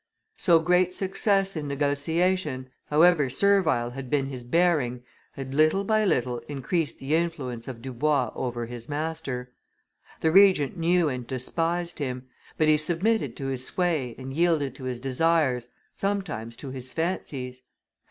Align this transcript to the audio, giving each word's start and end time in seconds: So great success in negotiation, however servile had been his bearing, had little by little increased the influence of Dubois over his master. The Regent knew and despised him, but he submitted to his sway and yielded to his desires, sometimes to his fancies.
So 0.35 0.57
great 0.57 0.95
success 0.95 1.55
in 1.55 1.67
negotiation, 1.67 2.71
however 2.85 3.29
servile 3.29 3.91
had 3.91 4.09
been 4.09 4.25
his 4.25 4.43
bearing, 4.43 5.03
had 5.33 5.53
little 5.53 5.83
by 5.83 6.05
little 6.05 6.39
increased 6.47 6.97
the 6.97 7.13
influence 7.13 7.67
of 7.67 7.83
Dubois 7.83 8.31
over 8.33 8.65
his 8.65 8.89
master. 8.89 9.51
The 10.21 10.31
Regent 10.31 10.75
knew 10.75 11.07
and 11.07 11.27
despised 11.27 11.99
him, 11.99 12.27
but 12.57 12.67
he 12.67 12.77
submitted 12.77 13.35
to 13.35 13.45
his 13.45 13.63
sway 13.67 14.15
and 14.17 14.33
yielded 14.33 14.73
to 14.73 14.85
his 14.85 14.99
desires, 14.99 15.67
sometimes 15.93 16.57
to 16.57 16.71
his 16.71 16.91
fancies. 16.91 17.61